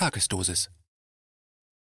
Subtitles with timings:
[0.00, 0.70] Tagesdosis.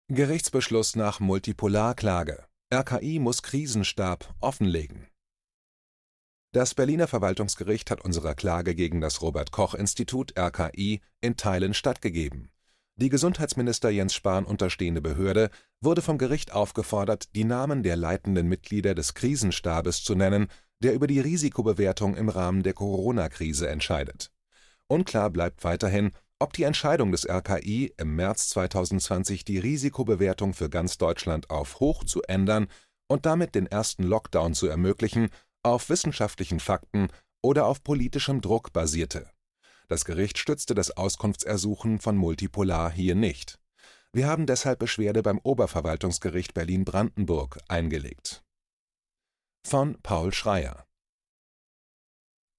[0.09, 2.47] Gerichtsbeschluss nach Multipolarklage.
[2.75, 5.07] RKI muss Krisenstab offenlegen.
[6.53, 12.51] Das Berliner Verwaltungsgericht hat unserer Klage gegen das Robert Koch Institut RKI in Teilen stattgegeben.
[12.97, 15.49] Die Gesundheitsminister Jens Spahn unterstehende Behörde
[15.81, 20.49] wurde vom Gericht aufgefordert, die Namen der leitenden Mitglieder des Krisenstabes zu nennen,
[20.83, 24.33] der über die Risikobewertung im Rahmen der Corona-Krise entscheidet.
[24.89, 26.11] Unklar bleibt weiterhin,
[26.41, 32.05] ob die Entscheidung des RKI, im März 2020 die Risikobewertung für ganz Deutschland auf hoch
[32.05, 32.69] zu ändern
[33.09, 35.31] und damit den ersten Lockdown zu ermöglichen,
[35.63, 37.09] auf wissenschaftlichen Fakten
[37.43, 39.31] oder auf politischem Druck basierte.
[39.89, 43.59] Das Gericht stützte das Auskunftsersuchen von Multipolar hier nicht.
[44.13, 48.45] Wir haben deshalb Beschwerde beim Oberverwaltungsgericht Berlin-Brandenburg eingelegt.
[49.67, 50.87] Von Paul Schreier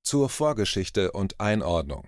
[0.03, 2.07] Zur Vorgeschichte und Einordnung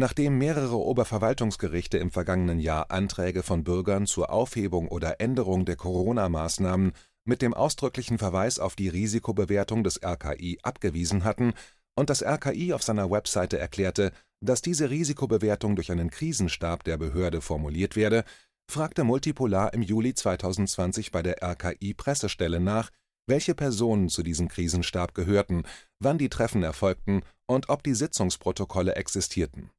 [0.00, 6.92] Nachdem mehrere Oberverwaltungsgerichte im vergangenen Jahr Anträge von Bürgern zur Aufhebung oder Änderung der Corona-Maßnahmen
[7.26, 11.52] mit dem ausdrücklichen Verweis auf die Risikobewertung des RKI abgewiesen hatten
[11.96, 17.42] und das RKI auf seiner Webseite erklärte, dass diese Risikobewertung durch einen Krisenstab der Behörde
[17.42, 18.24] formuliert werde,
[18.70, 22.88] fragte Multipolar im Juli 2020 bei der RKI-Pressestelle nach,
[23.28, 25.64] welche Personen zu diesem Krisenstab gehörten,
[26.02, 29.70] wann die Treffen erfolgten und ob die Sitzungsprotokolle existierten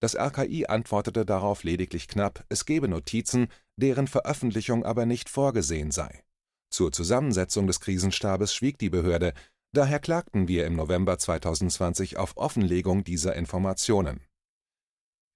[0.00, 6.22] das RKI antwortete darauf lediglich knapp, es gebe Notizen, deren Veröffentlichung aber nicht vorgesehen sei.
[6.70, 9.32] Zur Zusammensetzung des Krisenstabes schwieg die Behörde,
[9.72, 14.20] daher klagten wir im November 2020 auf Offenlegung dieser Informationen.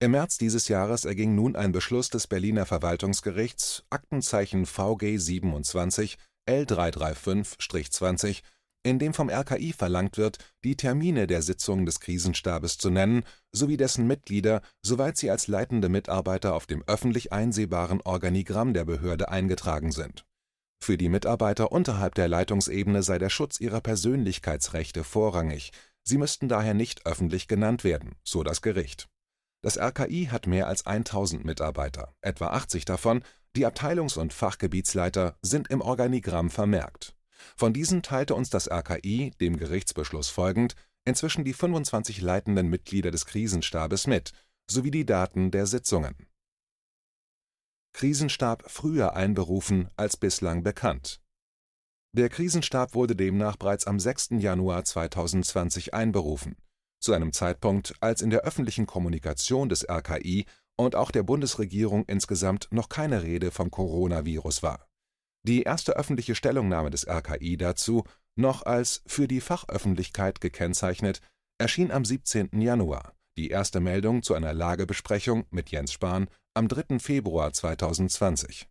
[0.00, 8.42] Im März dieses Jahres erging nun ein Beschluss des Berliner Verwaltungsgerichts Aktenzeichen VG 27 L335-20
[8.82, 13.76] in dem vom RKI verlangt wird, die Termine der Sitzungen des Krisenstabes zu nennen sowie
[13.76, 19.92] dessen Mitglieder, soweit sie als leitende Mitarbeiter auf dem öffentlich einsehbaren Organigramm der Behörde eingetragen
[19.92, 20.26] sind.
[20.82, 25.70] Für die Mitarbeiter unterhalb der Leitungsebene sei der Schutz ihrer Persönlichkeitsrechte vorrangig,
[26.02, 29.08] sie müssten daher nicht öffentlich genannt werden, so das Gericht.
[29.62, 33.22] Das RKI hat mehr als 1000 Mitarbeiter, etwa 80 davon,
[33.54, 37.14] die Abteilungs- und Fachgebietsleiter, sind im Organigramm vermerkt
[37.56, 43.26] von diesen teilte uns das RKI, dem Gerichtsbeschluss folgend, inzwischen die 25 leitenden Mitglieder des
[43.26, 44.32] Krisenstabes mit,
[44.70, 46.14] sowie die Daten der Sitzungen.
[47.94, 51.20] Krisenstab früher einberufen als bislang bekannt.
[52.14, 54.30] Der Krisenstab wurde demnach bereits am 6.
[54.38, 56.56] Januar 2020 einberufen,
[57.00, 62.68] zu einem Zeitpunkt, als in der öffentlichen Kommunikation des RKI und auch der Bundesregierung insgesamt
[62.70, 64.91] noch keine Rede vom Coronavirus war
[65.44, 68.04] die erste öffentliche Stellungnahme des RKI dazu,
[68.36, 71.20] noch als für die Fachöffentlichkeit gekennzeichnet,
[71.58, 72.60] erschien am 17.
[72.60, 76.98] Januar, die erste Meldung zu einer Lagebesprechung mit Jens Spahn am 3.
[76.98, 78.68] Februar 2020.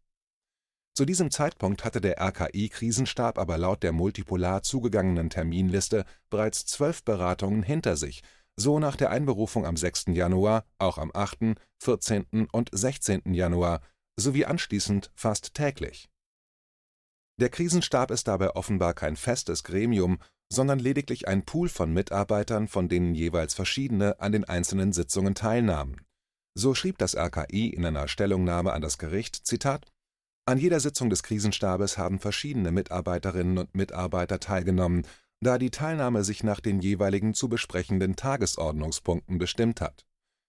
[0.94, 7.64] Zu diesem Zeitpunkt hatte der RKI-Krisenstab aber laut der multipolar zugegangenen Terminliste bereits zwölf Beratungen
[7.64, 8.24] hinter sich,
[8.58, 10.08] so nach der Einberufung am 6.
[10.08, 12.48] Januar auch am 8., 14.
[12.52, 13.34] und 16.
[13.34, 13.82] Januar
[14.18, 16.11] sowie anschließend fast täglich
[17.42, 22.88] der Krisenstab ist dabei offenbar kein festes Gremium, sondern lediglich ein Pool von Mitarbeitern, von
[22.88, 26.02] denen jeweils verschiedene an den einzelnen Sitzungen teilnahmen.
[26.54, 29.92] So schrieb das RKI in einer Stellungnahme an das Gericht: Zitat,
[30.46, 35.08] An jeder Sitzung des Krisenstabes haben verschiedene Mitarbeiterinnen und Mitarbeiter teilgenommen,
[35.40, 40.06] da die Teilnahme sich nach den jeweiligen zu besprechenden Tagesordnungspunkten bestimmt hat.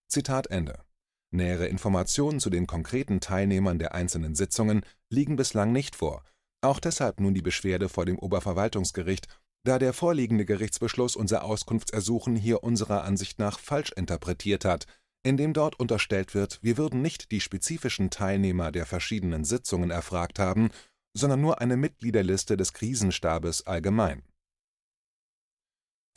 [0.09, 0.84] Zitat Ende.
[1.30, 6.22] Nähere Informationen zu den konkreten Teilnehmern der einzelnen Sitzungen liegen bislang nicht vor
[6.62, 9.27] auch deshalb nun die Beschwerde vor dem Oberverwaltungsgericht,
[9.65, 14.87] da der vorliegende Gerichtsbeschluss unser Auskunftsersuchen hier unserer Ansicht nach falsch interpretiert hat,
[15.22, 20.71] indem dort unterstellt wird, wir würden nicht die spezifischen Teilnehmer der verschiedenen Sitzungen erfragt haben,
[21.17, 24.22] sondern nur eine Mitgliederliste des Krisenstabes allgemein.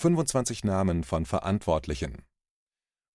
[0.01, 2.23] 25 Namen von Verantwortlichen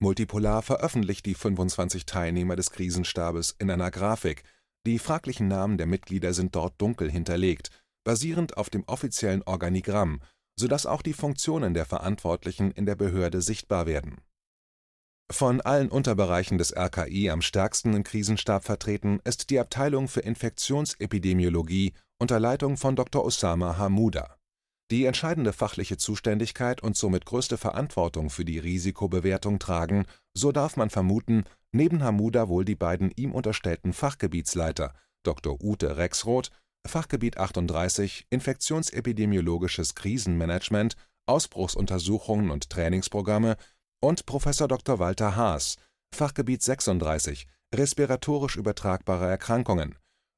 [0.03, 4.45] Multipolar veröffentlicht die 25 Teilnehmer des Krisenstabes in einer Grafik,
[4.87, 7.71] die fraglichen Namen der Mitglieder sind dort dunkel hinterlegt,
[8.05, 10.21] basierend auf dem offiziellen Organigramm,
[10.59, 14.21] sodass auch die Funktionen der Verantwortlichen in der Behörde sichtbar werden.
[15.31, 21.93] Von allen Unterbereichen des RKI am stärksten im Krisenstab vertreten ist die Abteilung für Infektionsepidemiologie
[22.19, 23.25] unter Leitung von Dr.
[23.25, 24.40] Osama Hamuda.
[24.91, 30.05] Die entscheidende fachliche Zuständigkeit und somit größte Verantwortung für die Risikobewertung tragen,
[30.35, 34.93] so darf man vermuten, neben Hamuda wohl die beiden ihm unterstellten Fachgebietsleiter
[35.23, 35.63] Dr.
[35.63, 36.51] Ute Rexroth,
[36.85, 40.97] Fachgebiet 38 Infektionsepidemiologisches Krisenmanagement,
[41.27, 43.57] Ausbruchsuntersuchungen und Trainingsprogramme
[44.01, 44.45] und Prof.
[44.45, 44.99] Dr.
[44.99, 45.77] Walter Haas,
[46.13, 49.95] Fachgebiet 36 respiratorisch übertragbarer Erkrankungen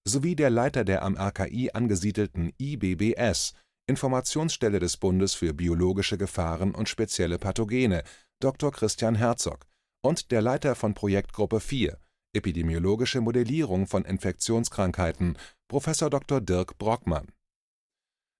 [0.06, 3.54] sowie der Leiter der am RKI angesiedelten IBBS
[3.92, 8.04] Informationsstelle des Bundes für biologische Gefahren und spezielle Pathogene
[8.40, 8.72] Dr.
[8.72, 9.66] Christian Herzog
[10.00, 11.98] und der Leiter von Projektgruppe 4
[12.32, 15.36] Epidemiologische Modellierung von Infektionskrankheiten
[15.68, 15.84] Prof.
[15.84, 16.40] Dr.
[16.40, 17.26] Dirk Brockmann.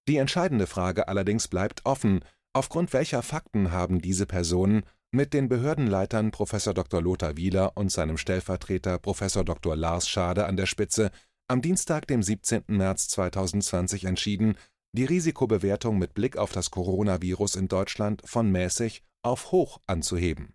[0.07, 2.21] Die entscheidende Frage allerdings bleibt offen,
[2.53, 6.49] aufgrund welcher Fakten haben diese Personen mit den Behördenleitern Prof.
[6.49, 6.99] Dr.
[6.99, 9.19] Lothar Wieler und seinem Stellvertreter Prof.
[9.19, 9.75] Dr.
[9.75, 11.11] Lars Schade an der Spitze
[11.47, 12.63] am Dienstag, dem 17.
[12.67, 14.55] März 2020 entschieden,
[14.93, 20.53] die Risikobewertung mit Blick auf das Coronavirus in Deutschland von mäßig auf hoch anzuheben.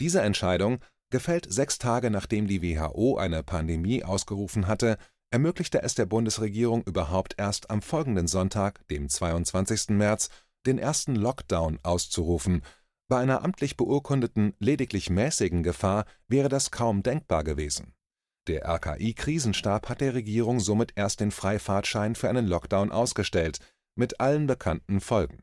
[0.00, 0.80] Diese Entscheidung,
[1.10, 4.98] gefällt sechs Tage nachdem die WHO eine Pandemie ausgerufen hatte,
[5.30, 9.90] ermöglichte es der Bundesregierung überhaupt erst am folgenden Sonntag, dem 22.
[9.90, 10.28] März,
[10.66, 12.62] den ersten Lockdown auszurufen.
[13.08, 17.94] Bei einer amtlich beurkundeten, lediglich mäßigen Gefahr wäre das kaum denkbar gewesen
[18.48, 23.58] der RKI-Krisenstab hat der Regierung somit erst den Freifahrtschein für einen Lockdown ausgestellt,
[23.94, 25.42] mit allen bekannten Folgen.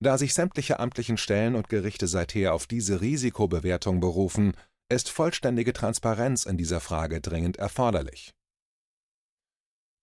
[0.00, 4.52] Da sich sämtliche amtlichen Stellen und Gerichte seither auf diese Risikobewertung berufen,
[4.88, 8.34] ist vollständige Transparenz in dieser Frage dringend erforderlich.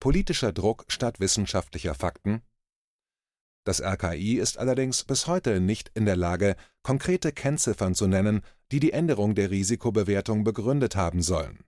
[0.00, 2.42] Politischer Druck statt wissenschaftlicher Fakten
[3.64, 8.42] Das RKI ist allerdings bis heute nicht in der Lage, konkrete Kennziffern zu nennen,
[8.72, 11.63] die die Änderung der Risikobewertung begründet haben sollen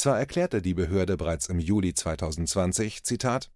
[0.00, 3.50] zwar erklärte die Behörde bereits im Juli 2020, Zitat,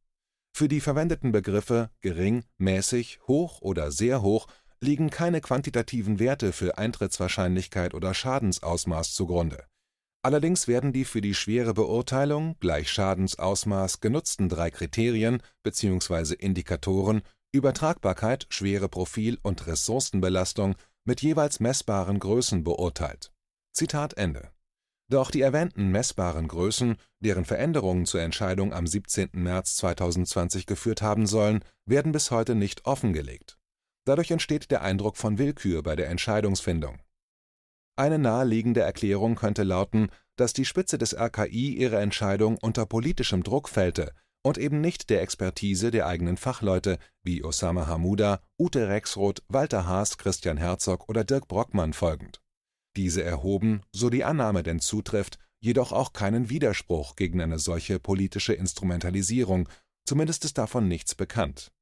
[0.56, 4.46] für die verwendeten Begriffe gering, mäßig, hoch oder sehr hoch
[4.80, 9.64] liegen keine quantitativen Werte für Eintrittswahrscheinlichkeit oder Schadensausmaß zugrunde.
[10.22, 16.34] Allerdings werden die für die schwere Beurteilung gleich Schadensausmaß genutzten drei Kriterien bzw.
[16.34, 23.32] Indikatoren Übertragbarkeit, schwere Profil und Ressourcenbelastung mit jeweils messbaren Größen beurteilt.
[23.72, 24.53] Zitat Ende
[25.08, 29.30] doch die erwähnten messbaren Größen, deren Veränderungen zur Entscheidung am 17.
[29.32, 33.58] März 2020 geführt haben sollen, werden bis heute nicht offengelegt.
[34.06, 37.00] Dadurch entsteht der Eindruck von Willkür bei der Entscheidungsfindung.
[37.96, 43.68] Eine naheliegende Erklärung könnte lauten, dass die Spitze des RKI ihre Entscheidung unter politischem Druck
[43.68, 44.12] fällte
[44.42, 50.18] und eben nicht der Expertise der eigenen Fachleute wie Osama Hamuda, Ute Rexroth, Walter Haas,
[50.18, 52.43] Christian Herzog oder Dirk Brockmann folgend
[52.96, 58.52] diese erhoben, so die Annahme denn zutrifft, jedoch auch keinen Widerspruch gegen eine solche politische
[58.52, 59.68] Instrumentalisierung,
[60.06, 61.72] zumindest ist davon nichts bekannt.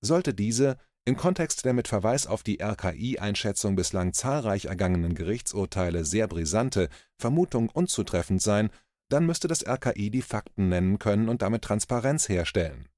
[0.00, 6.26] Sollte diese, im Kontext der mit Verweis auf die RKI-Einschätzung bislang zahlreich ergangenen Gerichtsurteile sehr
[6.26, 6.88] brisante
[7.18, 8.70] Vermutung unzutreffend sein,
[9.08, 12.88] dann müsste das RKI die Fakten nennen können und damit Transparenz herstellen.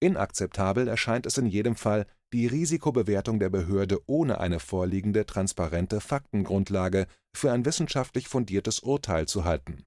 [0.00, 7.06] Inakzeptabel erscheint es in jedem Fall, die Risikobewertung der Behörde ohne eine vorliegende transparente Faktengrundlage
[7.34, 9.84] für ein wissenschaftlich fundiertes Urteil zu halten,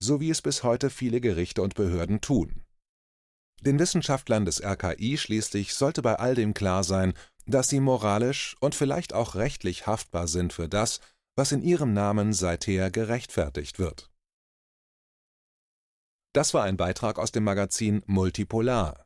[0.00, 2.62] so wie es bis heute viele Gerichte und Behörden tun.
[3.62, 7.14] Den Wissenschaftlern des RKI schließlich sollte bei all dem klar sein,
[7.46, 11.00] dass sie moralisch und vielleicht auch rechtlich haftbar sind für das,
[11.34, 14.10] was in ihrem Namen seither gerechtfertigt wird.
[16.32, 19.05] Das war ein Beitrag aus dem Magazin Multipolar